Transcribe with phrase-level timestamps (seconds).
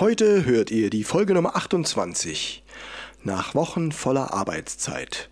[0.00, 2.64] Heute hört ihr die Folge Nummer 28
[3.22, 5.28] nach Wochen voller Arbeitszeit.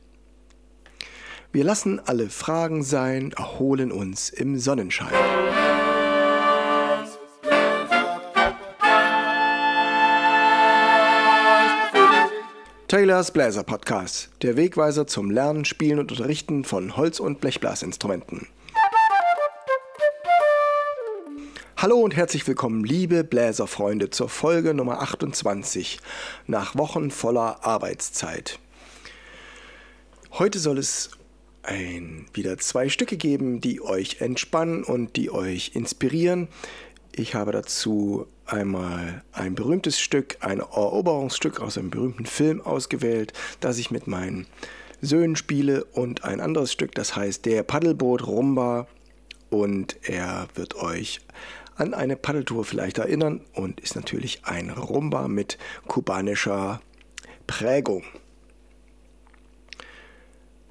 [1.52, 5.08] Wir lassen alle Fragen sein, erholen uns im Sonnenschein.
[12.88, 18.48] Taylors Bläser Podcast, der Wegweiser zum Lernen, Spielen und Unterrichten von Holz- und Blechblasinstrumenten.
[21.80, 26.00] Hallo und herzlich willkommen, liebe Bläserfreunde, zur Folge Nummer 28
[26.48, 28.58] nach Wochen voller Arbeitszeit.
[30.32, 31.10] Heute soll es
[31.62, 36.48] ein, wieder zwei Stücke geben, die euch entspannen und die euch inspirieren.
[37.12, 43.78] Ich habe dazu einmal ein berühmtes Stück, ein Eroberungsstück aus einem berühmten Film ausgewählt, das
[43.78, 44.48] ich mit meinen
[45.00, 48.88] Söhnen spiele und ein anderes Stück, das heißt Der Paddelboot Rumba
[49.50, 51.20] und er wird euch
[51.78, 56.80] an eine Paddeltour vielleicht erinnern und ist natürlich ein Rumba mit kubanischer
[57.46, 58.04] Prägung.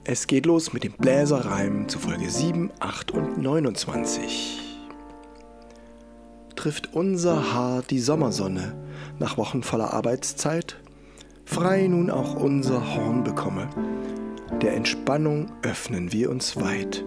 [0.03, 4.67] Es geht los mit dem Bläserreim zu Folge 7, 8 und 29
[6.58, 8.75] trifft unser Haar die Sommersonne
[9.19, 10.77] nach Wochen voller Arbeitszeit,
[11.45, 13.69] frei nun auch unser Horn bekomme,
[14.61, 17.05] der Entspannung öffnen wir uns weit.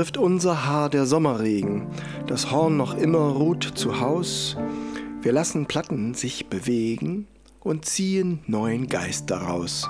[0.00, 1.86] Trifft unser Haar der Sommerregen,
[2.26, 4.56] das Horn noch immer ruht zu Haus,
[5.20, 7.28] wir lassen Platten sich bewegen
[7.60, 9.86] und ziehen neuen Geist daraus.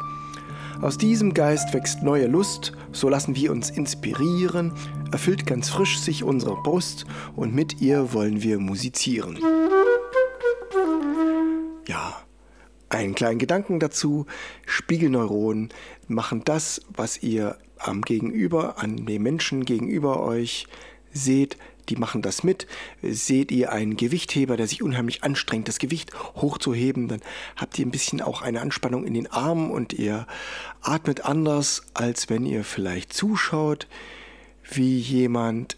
[0.83, 4.73] Aus diesem Geist wächst neue Lust, so lassen wir uns inspirieren,
[5.13, 9.39] erfüllt ganz frisch sich unsere Brust und mit ihr wollen wir musizieren.
[11.87, 12.17] Ja,
[12.89, 14.27] einen kleinen Gedanken dazu.
[14.67, 15.69] Spiegelneuronen
[16.09, 20.67] machen das, was ihr am Gegenüber, an den Menschen gegenüber euch
[21.13, 21.57] seht,
[21.89, 22.67] die machen das mit.
[23.03, 27.21] Seht ihr einen Gewichtheber, der sich unheimlich anstrengt, das Gewicht hochzuheben, dann
[27.57, 30.27] habt ihr ein bisschen auch eine Anspannung in den Armen und ihr
[30.81, 33.89] atmet anders, als wenn ihr vielleicht zuschaut,
[34.71, 35.77] wie jemand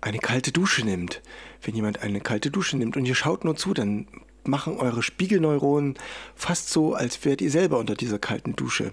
[0.00, 1.22] eine kalte Dusche nimmt.
[1.62, 4.06] Wenn jemand eine kalte Dusche nimmt und ihr schaut nur zu, dann
[4.44, 5.94] machen eure Spiegelneuronen
[6.36, 8.92] fast so, als wärt ihr selber unter dieser kalten Dusche.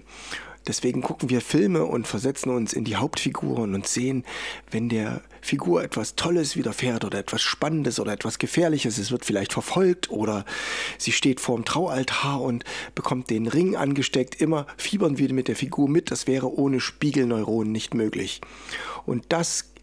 [0.66, 4.24] Deswegen gucken wir Filme und versetzen uns in die Hauptfiguren und sehen,
[4.70, 9.52] wenn der Figur etwas Tolles widerfährt oder etwas Spannendes oder etwas Gefährliches, es wird vielleicht
[9.52, 10.46] verfolgt oder
[10.96, 12.64] sie steht vorm Traualtar und
[12.94, 17.72] bekommt den Ring angesteckt, immer fiebern wir mit der Figur mit, das wäre ohne Spiegelneuronen
[17.72, 18.40] nicht möglich.
[19.04, 19.73] Und das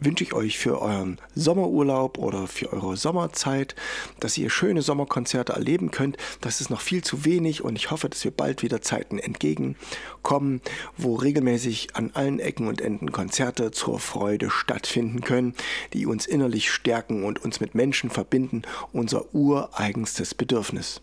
[0.00, 3.74] wünsche ich euch für euren Sommerurlaub oder für eure Sommerzeit,
[4.20, 6.16] dass ihr schöne Sommerkonzerte erleben könnt.
[6.40, 10.60] Das ist noch viel zu wenig und ich hoffe, dass wir bald wieder Zeiten entgegenkommen,
[10.96, 15.54] wo regelmäßig an allen Ecken und Enden Konzerte zur Freude stattfinden können,
[15.92, 21.00] die uns innerlich stärken und uns mit Menschen verbinden, unser ureigenstes Bedürfnis.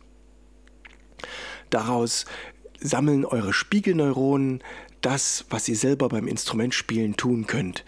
[1.70, 2.26] Daraus
[2.80, 4.64] sammeln eure Spiegelneuronen
[5.02, 7.84] das, was ihr selber beim Instrumentspielen tun könnt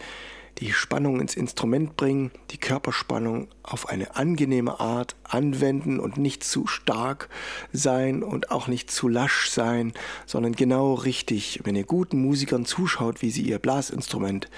[0.60, 6.66] die Spannung ins Instrument bringen, die Körperspannung auf eine angenehme Art anwenden und nicht zu
[6.66, 7.28] stark
[7.72, 9.92] sein und auch nicht zu lasch sein,
[10.26, 11.60] sondern genau richtig.
[11.64, 14.48] Wenn ihr guten Musikern zuschaut, wie sie ihr Blasinstrument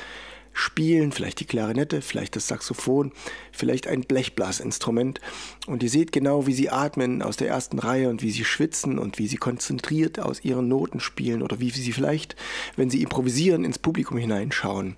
[0.52, 3.12] spielen, vielleicht die Klarinette, vielleicht das Saxophon,
[3.52, 5.20] vielleicht ein Blechblasinstrument.
[5.66, 8.98] Und ihr seht genau, wie sie atmen aus der ersten Reihe und wie sie schwitzen
[8.98, 12.36] und wie sie konzentriert aus ihren Noten spielen oder wie sie vielleicht,
[12.76, 14.96] wenn sie improvisieren, ins Publikum hineinschauen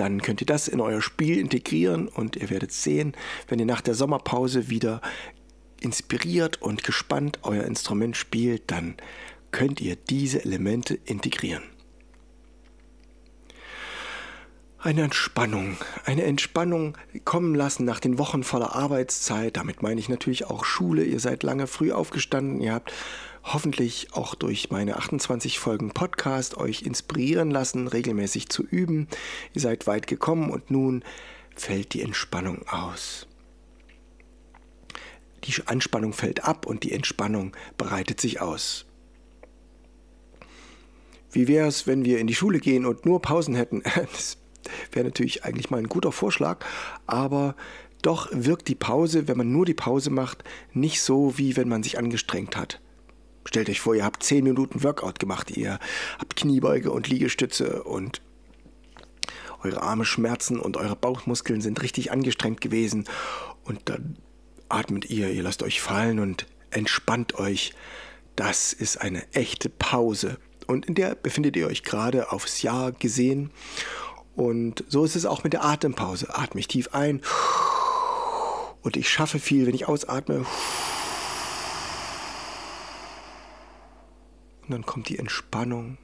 [0.00, 3.14] dann könnt ihr das in euer Spiel integrieren und ihr werdet sehen,
[3.48, 5.02] wenn ihr nach der Sommerpause wieder
[5.78, 8.94] inspiriert und gespannt euer Instrument spielt, dann
[9.50, 11.64] könnt ihr diese Elemente integrieren.
[14.82, 15.76] Eine Entspannung,
[16.06, 16.96] eine Entspannung
[17.26, 19.58] kommen lassen nach den Wochen voller Arbeitszeit.
[19.58, 21.04] Damit meine ich natürlich auch Schule.
[21.04, 22.90] Ihr seid lange früh aufgestanden, ihr habt
[23.42, 29.06] hoffentlich auch durch meine 28 Folgen Podcast euch inspirieren lassen, regelmäßig zu üben.
[29.52, 31.04] Ihr seid weit gekommen und nun
[31.54, 33.26] fällt die Entspannung aus.
[35.44, 38.86] Die Anspannung fällt ab und die Entspannung breitet sich aus.
[41.32, 43.82] Wie wäre es, wenn wir in die Schule gehen und nur Pausen hätten?
[43.94, 44.39] Das
[44.92, 46.64] wäre natürlich eigentlich mal ein guter Vorschlag,
[47.06, 47.54] aber
[48.02, 51.82] doch wirkt die Pause, wenn man nur die Pause macht, nicht so, wie wenn man
[51.82, 52.80] sich angestrengt hat.
[53.44, 55.78] Stellt euch vor, ihr habt 10 Minuten Workout gemacht, ihr
[56.18, 58.22] habt Kniebeuge und Liegestütze und
[59.62, 63.04] eure Arme schmerzen und eure Bauchmuskeln sind richtig angestrengt gewesen
[63.64, 64.16] und dann
[64.68, 67.74] atmet ihr, ihr lasst euch fallen und entspannt euch.
[68.36, 73.50] Das ist eine echte Pause und in der befindet ihr euch gerade aufs Jahr gesehen
[74.36, 76.34] und so ist es auch mit der Atempause.
[76.34, 77.20] Atme ich tief ein
[78.82, 80.46] Und ich schaffe viel, wenn ich ausatme.
[84.62, 85.98] Und dann kommt die Entspannung.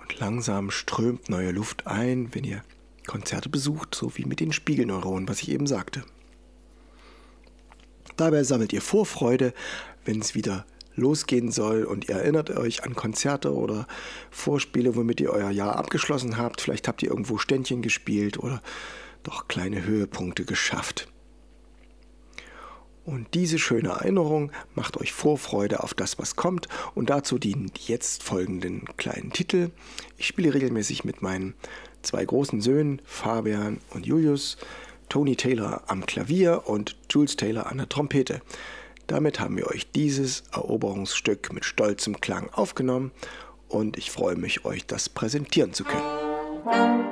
[0.00, 2.62] Und langsam strömt neue Luft ein, wenn ihr
[3.06, 6.04] Konzerte besucht, so wie mit den Spiegelneuronen, was ich eben sagte.
[8.16, 9.52] Dabei sammelt ihr Vorfreude,
[10.04, 10.64] wenn es wieder
[10.96, 13.86] losgehen soll und ihr erinnert euch an Konzerte oder
[14.30, 16.60] Vorspiele, womit ihr euer Jahr abgeschlossen habt.
[16.60, 18.62] Vielleicht habt ihr irgendwo Ständchen gespielt oder
[19.22, 21.08] doch kleine Höhepunkte geschafft.
[23.04, 26.68] Und diese schöne Erinnerung macht euch Vorfreude auf das, was kommt.
[26.94, 29.70] Und dazu dienen die jetzt folgenden kleinen Titel.
[30.16, 31.54] Ich spiele regelmäßig mit meinen
[32.00, 34.56] zwei großen Söhnen, Fabian und Julius,
[35.10, 38.40] Tony Taylor am Klavier und Jules Taylor an der Trompete.
[39.06, 43.12] Damit haben wir euch dieses Eroberungsstück mit stolzem Klang aufgenommen
[43.68, 47.03] und ich freue mich, euch das präsentieren zu können.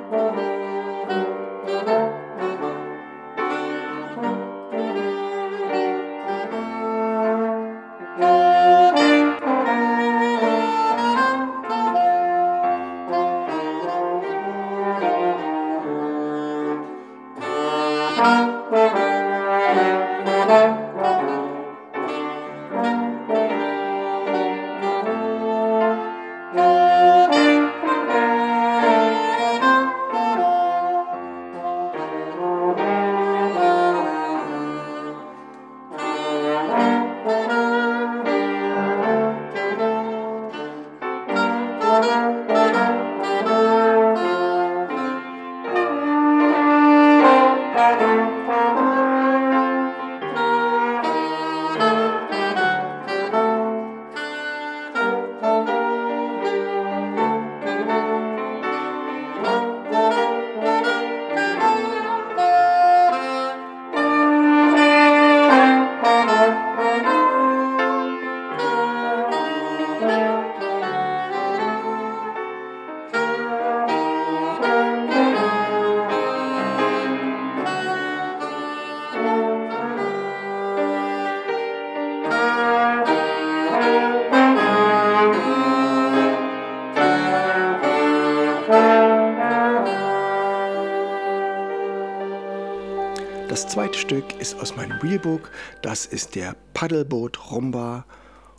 [93.49, 95.51] Das zweite Stück ist aus meinem Realbook.
[95.81, 98.05] Das ist der Paddelboot Rumba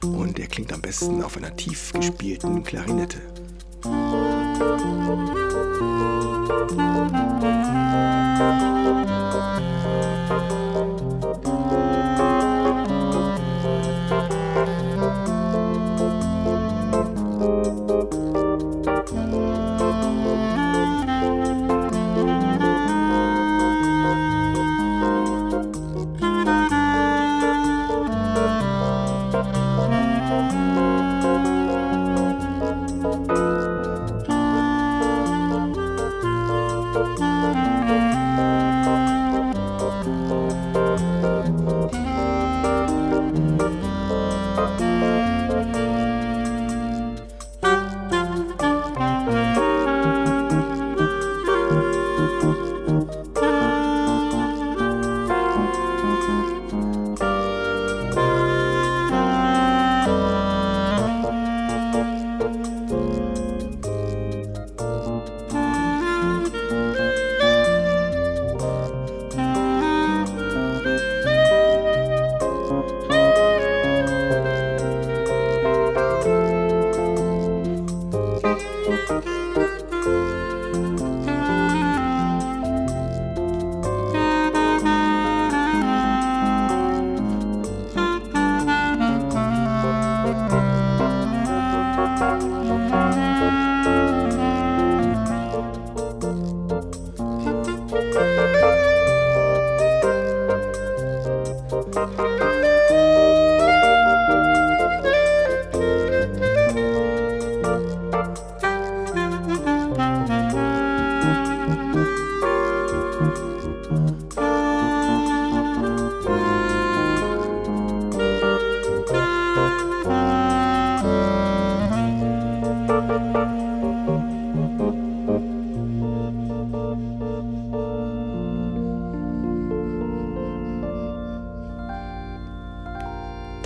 [0.02, 3.20] und der klingt am besten auf einer tief gespielten Klarinette.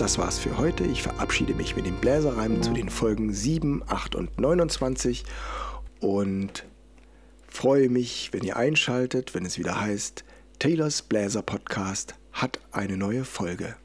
[0.09, 0.85] Das war's für heute.
[0.85, 5.23] Ich verabschiede mich mit dem Bläserreim zu den Folgen 7, 8 und 29
[5.99, 6.65] und
[7.47, 10.23] freue mich, wenn ihr einschaltet, wenn es wieder heißt
[10.57, 13.75] Taylors Bläser Podcast hat eine neue Folge.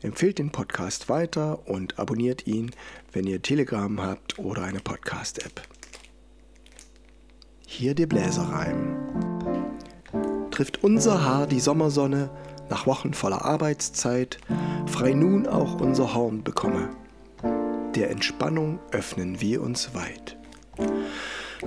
[0.00, 2.70] Empfehlt den Podcast weiter und abonniert ihn,
[3.10, 5.60] wenn ihr Telegram habt oder eine Podcast-App.
[7.66, 8.94] Hier der Bläserreim.
[10.52, 12.30] Trifft unser Haar die Sommersonne,
[12.70, 14.38] nach Wochen voller Arbeitszeit,
[14.86, 16.90] frei nun auch unser Horn bekomme.
[17.94, 20.36] Der Entspannung öffnen wir uns weit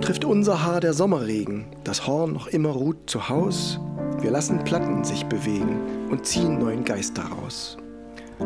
[0.00, 3.80] trifft unser Haar der Sommerregen, das Horn noch immer ruht zu Haus,
[4.20, 7.76] wir lassen Platten sich bewegen und ziehen neuen Geist daraus.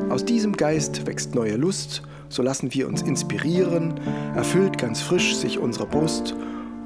[0.09, 4.01] Aus diesem Geist wächst neue Lust, so lassen wir uns inspirieren,
[4.35, 6.35] erfüllt ganz frisch sich unsere Brust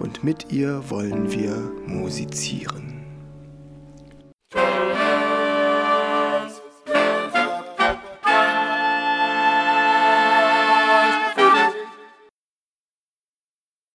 [0.01, 1.57] und mit ihr wollen wir
[1.87, 2.86] musizieren.